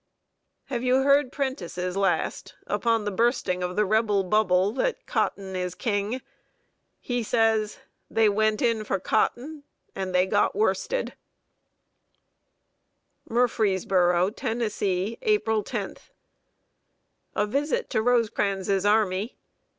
Have 0.63 0.81
you 0.81 1.03
heard 1.03 1.31
Prentice's 1.31 1.95
last, 1.95 2.55
upon 2.65 3.05
the 3.05 3.11
bursting 3.11 3.61
of 3.61 3.75
the 3.75 3.85
Rebel 3.85 4.23
bubble 4.23 4.71
that 4.71 5.05
Cotton 5.05 5.55
is 5.55 5.75
King? 5.75 6.23
He 6.99 7.21
says: 7.21 7.77
"They 8.09 8.27
went 8.27 8.63
in 8.63 8.83
for 8.83 8.99
cotton, 8.99 9.63
and 9.93 10.11
they 10.15 10.25
got 10.25 10.55
worsted!" 10.55 11.13
[Sidenote: 13.29 13.43
A 13.43 13.45
Visit 13.45 13.89
to 13.89 13.93
Rosecrans's 13.93 14.15
Army.] 14.15 14.15
MURFREESBORO, 14.15 14.29
TENNESSEE, 14.35 15.17
April 15.21 15.61
10. 15.61 15.95
A 17.35 17.45
visit 17.45 17.89
to 17.91 18.01
Rosecrans's 18.01 18.85
army. 18.87 19.37